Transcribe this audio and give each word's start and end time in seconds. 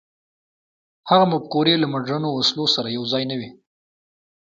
هغه 1.09 1.25
مفکورې 1.33 1.75
له 1.81 1.87
مډرنو 1.93 2.29
وسلو 2.33 2.65
سره 2.75 2.87
یو 2.97 3.03
ځای 3.11 3.23
نه 3.31 3.35
وې. 3.39 3.49